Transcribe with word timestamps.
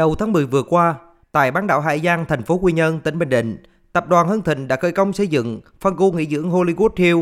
Đầu 0.00 0.14
tháng 0.14 0.32
10 0.32 0.46
vừa 0.46 0.62
qua, 0.62 0.94
tại 1.32 1.50
bán 1.50 1.66
đảo 1.66 1.80
Hải 1.80 2.00
Giang, 2.00 2.24
thành 2.28 2.42
phố 2.42 2.58
Quy 2.58 2.72
Nhơn, 2.72 3.00
tỉnh 3.00 3.18
Bình 3.18 3.28
Định, 3.28 3.56
tập 3.92 4.08
đoàn 4.08 4.28
Hưng 4.28 4.42
Thịnh 4.42 4.68
đã 4.68 4.76
khởi 4.76 4.92
công 4.92 5.12
xây 5.12 5.26
dựng 5.26 5.60
phân 5.80 5.96
khu 5.96 6.12
nghỉ 6.12 6.26
dưỡng 6.26 6.50
Hollywood 6.50 6.88
Hill. 6.96 7.18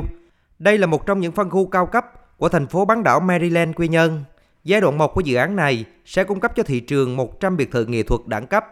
Đây 0.59 0.79
là 0.79 0.87
một 0.87 1.07
trong 1.07 1.21
những 1.21 1.33
phân 1.33 1.51
khu 1.51 1.67
cao 1.67 1.87
cấp 1.87 2.05
của 2.37 2.49
thành 2.49 2.67
phố 2.67 2.85
bán 2.85 3.03
đảo 3.03 3.21
Maryland, 3.21 3.75
Quy 3.77 3.89
Nhơn. 3.89 4.25
Giai 4.65 4.81
đoạn 4.81 4.99
1 4.99 5.15
của 5.15 5.21
dự 5.21 5.37
án 5.37 5.57
này 5.57 5.85
sẽ 6.05 6.25
cung 6.25 6.41
cấp 6.41 6.53
cho 6.57 6.63
thị 6.63 6.81
trường 6.81 7.17
100 7.17 7.57
biệt 7.57 7.71
thự 7.73 7.85
nghệ 7.87 8.03
thuật 8.03 8.21
đẳng 8.27 8.47
cấp, 8.47 8.65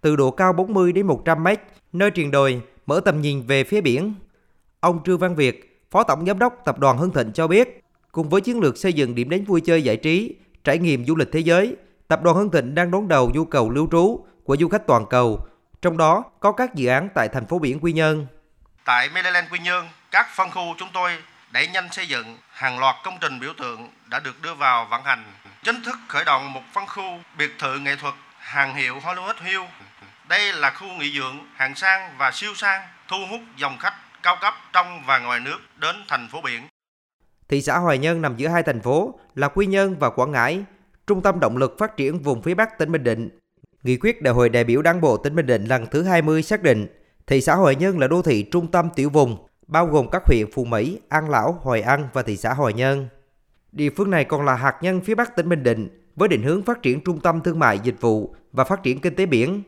từ 0.00 0.16
độ 0.16 0.30
cao 0.30 0.52
40 0.52 0.92
đến 0.92 1.06
100 1.06 1.44
mét, 1.44 1.60
nơi 1.92 2.10
triền 2.10 2.30
đồi, 2.30 2.62
mở 2.86 3.00
tầm 3.04 3.20
nhìn 3.20 3.42
về 3.46 3.64
phía 3.64 3.80
biển. 3.80 4.14
Ông 4.80 5.00
Trương 5.04 5.18
Văn 5.18 5.36
Việt, 5.36 5.84
Phó 5.90 6.02
Tổng 6.02 6.26
Giám 6.26 6.38
đốc 6.38 6.62
Tập 6.64 6.78
đoàn 6.78 6.98
Hưng 6.98 7.12
Thịnh 7.12 7.32
cho 7.32 7.46
biết, 7.46 7.84
cùng 8.12 8.28
với 8.28 8.40
chiến 8.40 8.60
lược 8.60 8.76
xây 8.76 8.92
dựng 8.92 9.14
điểm 9.14 9.30
đến 9.30 9.44
vui 9.44 9.60
chơi 9.60 9.82
giải 9.82 9.96
trí, 9.96 10.34
trải 10.64 10.78
nghiệm 10.78 11.04
du 11.04 11.16
lịch 11.16 11.32
thế 11.32 11.40
giới, 11.40 11.76
Tập 12.10 12.22
đoàn 12.22 12.36
Hưng 12.36 12.50
Thịnh 12.50 12.74
đang 12.74 12.90
đón 12.90 13.08
đầu 13.08 13.30
nhu 13.34 13.44
cầu 13.44 13.70
lưu 13.70 13.88
trú 13.92 14.26
của 14.44 14.56
du 14.56 14.68
khách 14.68 14.86
toàn 14.86 15.06
cầu, 15.10 15.46
trong 15.82 15.96
đó 15.96 16.24
có 16.40 16.52
các 16.52 16.74
dự 16.74 16.88
án 16.88 17.08
tại 17.14 17.28
thành 17.28 17.46
phố 17.46 17.58
biển 17.58 17.80
Quy 17.80 17.92
Nhơn. 17.92 18.26
Tại 18.84 19.08
Maryland 19.14 19.52
Quy 19.52 19.58
Nhơn, 19.58 19.88
các 20.10 20.26
phân 20.36 20.50
khu 20.50 20.74
chúng 20.78 20.88
tôi 20.92 21.12
đẩy 21.52 21.66
nhanh 21.66 21.88
xây 21.92 22.08
dựng 22.08 22.38
hàng 22.50 22.78
loạt 22.78 22.96
công 23.04 23.18
trình 23.20 23.40
biểu 23.40 23.52
tượng 23.58 23.88
đã 24.06 24.20
được 24.20 24.42
đưa 24.42 24.54
vào 24.54 24.86
vận 24.90 25.02
hành. 25.02 25.24
Chính 25.64 25.82
thức 25.82 25.96
khởi 26.08 26.24
động 26.24 26.52
một 26.52 26.60
phân 26.72 26.86
khu 26.86 27.18
biệt 27.38 27.50
thự 27.58 27.78
nghệ 27.78 27.96
thuật 27.96 28.14
hàng 28.38 28.74
hiệu 28.74 28.94
Hollywood 28.98 29.34
Hill. 29.44 29.62
Đây 30.28 30.52
là 30.52 30.70
khu 30.70 30.86
nghỉ 30.86 31.18
dưỡng 31.18 31.38
hạng 31.54 31.74
sang 31.74 32.10
và 32.18 32.30
siêu 32.30 32.50
sang, 32.54 32.82
thu 33.08 33.16
hút 33.30 33.40
dòng 33.56 33.78
khách 33.78 33.94
cao 34.22 34.36
cấp 34.40 34.54
trong 34.72 35.02
và 35.06 35.18
ngoài 35.18 35.40
nước 35.40 35.58
đến 35.76 35.96
thành 36.08 36.28
phố 36.32 36.40
biển. 36.40 36.62
Thị 37.48 37.62
xã 37.62 37.78
Hoài 37.78 37.98
Nhơn 37.98 38.22
nằm 38.22 38.36
giữa 38.36 38.48
hai 38.48 38.62
thành 38.62 38.80
phố 38.80 39.20
là 39.34 39.48
Quy 39.48 39.66
Nhơn 39.66 39.98
và 39.98 40.10
Quảng 40.10 40.32
Ngãi, 40.32 40.64
trung 41.10 41.22
tâm 41.22 41.40
động 41.40 41.56
lực 41.56 41.78
phát 41.78 41.96
triển 41.96 42.18
vùng 42.18 42.42
phía 42.42 42.54
Bắc 42.54 42.78
tỉnh 42.78 42.92
Bình 42.92 43.04
Định. 43.04 43.28
Nghị 43.82 43.96
quyết 43.96 44.22
Đại 44.22 44.34
hội 44.34 44.48
đại 44.48 44.64
biểu 44.64 44.82
Đảng 44.82 45.00
bộ 45.00 45.16
tỉnh 45.16 45.34
Bình 45.34 45.46
Định 45.46 45.64
lần 45.64 45.86
thứ 45.90 46.02
20 46.02 46.42
xác 46.42 46.62
định 46.62 46.86
thị 47.26 47.40
xã 47.40 47.54
hội 47.54 47.76
nhân 47.76 47.98
là 47.98 48.08
đô 48.08 48.22
thị 48.22 48.42
trung 48.42 48.70
tâm 48.70 48.88
tiểu 48.94 49.10
vùng, 49.10 49.36
bao 49.66 49.86
gồm 49.86 50.06
các 50.12 50.22
huyện 50.26 50.50
Phú 50.52 50.64
Mỹ, 50.64 50.98
An 51.08 51.30
Lão, 51.30 51.58
Hoài 51.62 51.82
An 51.82 52.08
và 52.12 52.22
thị 52.22 52.36
xã 52.36 52.54
hội 52.54 52.72
nhân 52.72 53.08
Địa 53.72 53.90
phương 53.96 54.10
này 54.10 54.24
còn 54.24 54.44
là 54.44 54.54
hạt 54.54 54.78
nhân 54.82 55.00
phía 55.00 55.14
Bắc 55.14 55.36
tỉnh 55.36 55.48
Bình 55.48 55.62
Định 55.62 55.88
với 56.16 56.28
định 56.28 56.42
hướng 56.42 56.62
phát 56.62 56.82
triển 56.82 57.00
trung 57.04 57.20
tâm 57.20 57.40
thương 57.40 57.58
mại 57.58 57.78
dịch 57.78 58.00
vụ 58.00 58.34
và 58.52 58.64
phát 58.64 58.82
triển 58.82 59.00
kinh 59.00 59.14
tế 59.14 59.26
biển. 59.26 59.62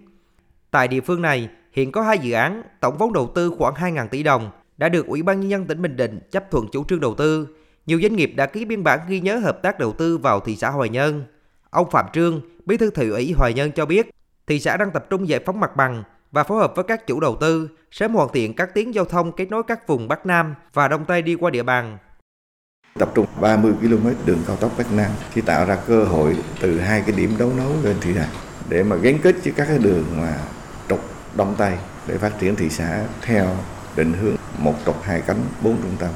Tại 0.71 0.89
địa 0.89 1.01
phương 1.01 1.23
này, 1.23 1.49
hiện 1.73 1.93
có 1.93 2.03
hai 2.03 2.19
dự 2.19 2.33
án, 2.33 2.63
tổng 2.81 2.97
vốn 2.99 3.13
đầu 3.13 3.33
tư 3.35 3.55
khoảng 3.59 3.75
2.000 3.75 4.09
tỷ 4.09 4.23
đồng 4.23 4.51
đã 4.77 4.89
được 4.89 5.07
Ủy 5.07 5.23
ban 5.23 5.41
nhân 5.41 5.51
dân 5.51 5.67
tỉnh 5.67 5.83
Bình 5.83 5.97
Định 5.97 6.21
chấp 6.31 6.51
thuận 6.51 6.67
chủ 6.73 6.85
trương 6.85 7.01
đầu 7.01 7.15
tư. 7.15 7.49
Nhiều 7.87 8.01
doanh 8.03 8.17
nghiệp 8.17 8.33
đã 8.37 8.47
ký 8.47 8.65
biên 8.65 8.85
bản 8.85 9.01
ghi 9.09 9.21
nhớ 9.21 9.39
hợp 9.39 9.63
tác 9.63 9.79
đầu 9.79 9.93
tư 9.93 10.19
vào 10.19 10.41
thị 10.41 10.57
xã 10.57 10.71
Hoài 10.71 10.89
Nhơn. 10.89 11.25
Ông 11.73 11.91
Phạm 11.91 12.07
Trương, 12.13 12.41
Bí 12.67 12.77
thư 12.77 12.91
thị 12.91 13.09
ủy 13.09 13.33
Hoài 13.33 13.53
nhân 13.55 13.73
cho 13.73 13.87
biết, 13.87 14.11
thị 14.47 14.61
xã 14.61 14.77
đang 14.77 14.91
tập 14.91 15.07
trung 15.11 15.29
giải 15.29 15.41
phóng 15.47 15.61
mặt 15.61 15.77
bằng 15.77 16.03
và 16.33 16.45
phối 16.45 16.59
hợp 16.59 16.73
với 16.77 16.85
các 16.85 17.07
chủ 17.07 17.21
đầu 17.21 17.37
tư 17.41 17.69
sớm 17.91 18.15
hoàn 18.15 18.29
thiện 18.33 18.55
các 18.55 18.75
tuyến 18.75 18.91
giao 18.91 19.05
thông 19.05 19.33
kết 19.33 19.51
nối 19.51 19.63
các 19.63 19.87
vùng 19.87 20.09
Bắc 20.09 20.27
Nam 20.27 20.55
và 20.73 20.89
Đông 20.89 21.05
Tây 21.05 21.23
đi 21.23 21.35
qua 21.35 21.51
địa 21.51 21.63
bàn. 21.63 21.99
Tập 22.99 23.09
trung 23.15 23.27
30 23.41 23.73
km 23.81 24.09
đường 24.27 24.39
cao 24.47 24.57
tốc 24.57 24.73
Bắc 24.79 24.93
Nam 24.93 25.11
thì 25.35 25.41
tạo 25.41 25.67
ra 25.67 25.79
cơ 25.87 26.05
hội 26.05 26.37
từ 26.61 26.79
hai 26.79 27.03
cái 27.07 27.17
điểm 27.17 27.35
đấu 27.39 27.53
nối 27.57 27.73
lên 27.83 27.97
thị 28.01 28.11
xã 28.15 28.27
để 28.69 28.83
mà 28.83 28.97
gắn 28.97 29.19
kết 29.23 29.35
với 29.45 29.53
các 29.57 29.67
cái 29.69 29.79
đường 29.79 30.05
mà 30.21 30.39
trục 30.89 31.01
Đông 31.37 31.55
Tây 31.59 31.73
để 32.07 32.19
phát 32.19 32.33
triển 32.41 32.57
thị 32.57 32.69
xã 32.69 33.05
theo 33.23 33.57
định 33.97 34.13
hướng 34.13 34.37
một 34.59 34.75
trục 34.87 35.03
hai 35.03 35.23
cánh 35.27 35.41
bốn 35.63 35.77
trung 35.83 35.97
tâm 35.99 36.11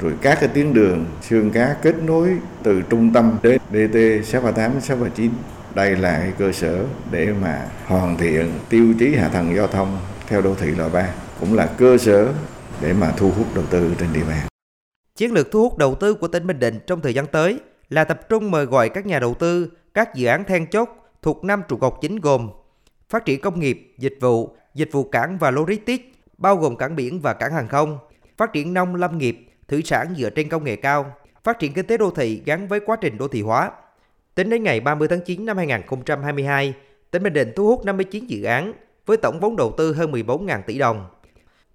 rồi 0.00 0.14
các 0.22 0.38
cái 0.40 0.48
tuyến 0.54 0.74
đường 0.74 1.04
xương 1.22 1.50
cá 1.50 1.76
kết 1.82 1.94
nối 2.02 2.38
từ 2.62 2.82
trung 2.82 3.12
tâm 3.12 3.38
đến 3.42 3.60
DT 3.70 4.26
638 4.28 4.80
639 4.80 5.30
đây 5.74 5.96
là 5.96 6.18
cái 6.18 6.32
cơ 6.38 6.52
sở 6.52 6.84
để 7.10 7.32
mà 7.42 7.66
hoàn 7.86 8.16
thiện 8.16 8.52
tiêu 8.68 8.94
chí 8.98 9.14
hạ 9.14 9.28
tầng 9.28 9.56
giao 9.56 9.66
thông 9.66 9.98
theo 10.26 10.42
đô 10.42 10.54
thị 10.54 10.66
loại 10.66 10.90
3 10.90 11.08
cũng 11.40 11.54
là 11.54 11.66
cơ 11.66 11.98
sở 11.98 12.32
để 12.82 12.92
mà 12.92 13.12
thu 13.16 13.30
hút 13.30 13.46
đầu 13.54 13.64
tư 13.70 13.94
trên 13.98 14.08
địa 14.12 14.24
bàn. 14.28 14.46
Chiến 15.16 15.32
lược 15.32 15.50
thu 15.52 15.60
hút 15.60 15.78
đầu 15.78 15.94
tư 15.94 16.14
của 16.14 16.28
tỉnh 16.28 16.46
Bình 16.46 16.58
Định 16.58 16.78
trong 16.86 17.00
thời 17.00 17.14
gian 17.14 17.26
tới 17.26 17.58
là 17.88 18.04
tập 18.04 18.20
trung 18.28 18.50
mời 18.50 18.64
gọi 18.64 18.88
các 18.88 19.06
nhà 19.06 19.18
đầu 19.18 19.34
tư 19.34 19.70
các 19.94 20.14
dự 20.14 20.26
án 20.26 20.44
then 20.44 20.66
chốt 20.66 20.88
thuộc 21.22 21.44
năm 21.44 21.62
trụ 21.68 21.76
cột 21.76 21.94
chính 22.00 22.20
gồm 22.20 22.50
phát 23.08 23.24
triển 23.24 23.40
công 23.40 23.60
nghiệp, 23.60 23.94
dịch 23.98 24.18
vụ, 24.20 24.56
dịch 24.74 24.88
vụ 24.92 25.04
cảng 25.04 25.38
và 25.38 25.50
logistics, 25.50 26.04
bao 26.38 26.56
gồm 26.56 26.76
cảng 26.76 26.96
biển 26.96 27.20
và 27.20 27.32
cảng 27.32 27.52
hàng 27.52 27.68
không, 27.68 27.98
phát 28.36 28.52
triển 28.52 28.74
nông 28.74 28.94
lâm 28.94 29.18
nghiệp, 29.18 29.46
thủy 29.68 29.82
sản 29.84 30.14
dựa 30.16 30.30
trên 30.30 30.48
công 30.48 30.64
nghệ 30.64 30.76
cao, 30.76 31.14
phát 31.44 31.58
triển 31.58 31.72
kinh 31.72 31.86
tế 31.86 31.96
đô 31.96 32.10
thị 32.10 32.42
gắn 32.46 32.68
với 32.68 32.80
quá 32.80 32.96
trình 33.00 33.18
đô 33.18 33.28
thị 33.28 33.42
hóa. 33.42 33.70
Tính 34.34 34.50
đến 34.50 34.62
ngày 34.62 34.80
30 34.80 35.08
tháng 35.08 35.20
9 35.20 35.46
năm 35.46 35.56
2022, 35.56 36.74
tỉnh 37.10 37.22
Bình 37.22 37.32
Định 37.32 37.52
thu 37.56 37.66
hút 37.66 37.84
59 37.84 38.26
dự 38.26 38.42
án 38.42 38.72
với 39.06 39.16
tổng 39.16 39.40
vốn 39.40 39.56
đầu 39.56 39.74
tư 39.78 39.92
hơn 39.92 40.12
14.000 40.12 40.62
tỷ 40.66 40.78
đồng 40.78 41.06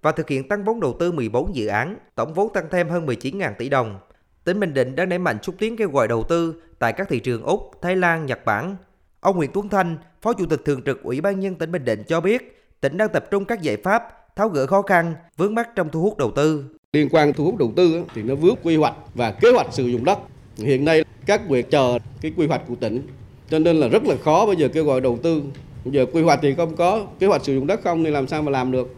và 0.02 0.12
thực 0.12 0.28
hiện 0.28 0.48
tăng 0.48 0.64
vốn 0.64 0.80
đầu 0.80 0.96
tư 0.98 1.12
14 1.12 1.54
dự 1.54 1.66
án, 1.66 1.96
tổng 2.14 2.34
vốn 2.34 2.52
tăng 2.52 2.64
thêm 2.70 2.88
hơn 2.88 3.06
19.000 3.06 3.54
tỷ 3.58 3.68
đồng. 3.68 4.00
Tỉnh 4.44 4.60
Bình 4.60 4.74
Định 4.74 4.96
đang 4.96 5.08
đẩy 5.08 5.18
mạnh 5.18 5.38
xúc 5.42 5.54
tiến 5.58 5.76
kêu 5.76 5.90
gọi 5.90 6.08
đầu 6.08 6.22
tư 6.28 6.62
tại 6.78 6.92
các 6.92 7.08
thị 7.08 7.20
trường 7.20 7.42
Úc, 7.42 7.70
Thái 7.82 7.96
Lan, 7.96 8.26
Nhật 8.26 8.44
Bản. 8.44 8.76
Ông 9.20 9.36
Nguyễn 9.36 9.50
Tuấn 9.54 9.68
Thanh, 9.68 9.96
Phó 10.22 10.32
Chủ 10.32 10.46
tịch 10.46 10.60
Thường 10.64 10.82
trực 10.82 11.02
Ủy 11.02 11.20
ban 11.20 11.40
nhân 11.40 11.54
tỉnh 11.54 11.72
Bình 11.72 11.84
Định 11.84 12.02
cho 12.06 12.20
biết, 12.20 12.66
tỉnh 12.80 12.96
đang 12.96 13.08
tập 13.08 13.24
trung 13.30 13.44
các 13.44 13.62
giải 13.62 13.76
pháp 13.76 14.02
tháo 14.36 14.48
gỡ 14.48 14.66
khó 14.66 14.82
khăn, 14.82 15.14
vướng 15.36 15.54
mắt 15.54 15.68
trong 15.76 15.88
thu 15.88 16.02
hút 16.02 16.18
đầu 16.18 16.30
tư. 16.36 16.64
Liên 16.96 17.08
quan 17.10 17.32
thu 17.32 17.44
hút 17.44 17.56
đầu 17.56 17.72
tư 17.76 18.02
thì 18.14 18.22
nó 18.22 18.34
vướng 18.34 18.54
quy 18.62 18.76
hoạch 18.76 18.94
và 19.14 19.30
kế 19.30 19.50
hoạch 19.50 19.66
sử 19.72 19.86
dụng 19.86 20.04
đất. 20.04 20.18
Hiện 20.56 20.84
nay 20.84 21.04
các 21.26 21.48
việc 21.48 21.70
chờ 21.70 21.98
cái 22.20 22.32
quy 22.36 22.46
hoạch 22.46 22.62
của 22.68 22.74
tỉnh 22.74 23.02
cho 23.50 23.58
nên 23.58 23.76
là 23.76 23.88
rất 23.88 24.04
là 24.04 24.16
khó 24.24 24.46
bây 24.46 24.56
giờ 24.56 24.68
kêu 24.68 24.84
gọi 24.84 25.00
đầu 25.00 25.18
tư. 25.22 25.42
Bây 25.84 25.94
giờ 25.94 26.06
quy 26.12 26.22
hoạch 26.22 26.38
thì 26.42 26.54
không 26.54 26.76
có, 26.76 27.06
kế 27.18 27.26
hoạch 27.26 27.44
sử 27.44 27.54
dụng 27.54 27.66
đất 27.66 27.80
không 27.84 28.04
thì 28.04 28.10
làm 28.10 28.28
sao 28.28 28.42
mà 28.42 28.50
làm 28.50 28.72
được. 28.72 28.94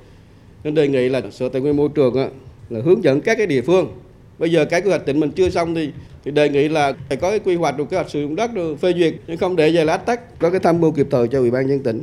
Nên 0.64 0.74
đề 0.74 0.88
nghị 0.88 1.08
là 1.08 1.22
Sở 1.30 1.48
Tài 1.48 1.62
nguyên 1.62 1.76
Môi 1.76 1.88
trường 1.94 2.14
là 2.70 2.80
hướng 2.84 3.04
dẫn 3.04 3.20
các 3.20 3.38
cái 3.38 3.46
địa 3.46 3.60
phương. 3.60 3.88
Bây 4.38 4.50
giờ 4.50 4.64
cái 4.64 4.80
quy 4.80 4.90
hoạch 4.90 5.06
tỉnh 5.06 5.20
mình 5.20 5.30
chưa 5.30 5.50
xong 5.50 5.74
thì 5.74 5.90
thì 6.24 6.30
đề 6.30 6.48
nghị 6.48 6.68
là 6.68 6.92
phải 7.08 7.16
có 7.16 7.30
cái 7.30 7.38
quy 7.38 7.54
hoạch 7.54 7.78
được 7.78 7.90
kế 7.90 7.96
hoạch 7.96 8.10
sử 8.10 8.22
dụng 8.22 8.36
đất 8.36 8.54
được 8.54 8.80
phê 8.80 8.92
duyệt 8.92 9.14
nhưng 9.26 9.36
không 9.36 9.56
để 9.56 9.70
về 9.70 9.84
lát 9.84 9.96
tắt 9.96 10.38
có 10.38 10.50
cái 10.50 10.60
tham 10.60 10.80
mưu 10.80 10.92
kịp 10.92 11.06
thời 11.10 11.28
cho 11.28 11.38
ủy 11.38 11.50
ban 11.50 11.66
nhân 11.66 11.82
tỉnh 11.82 12.02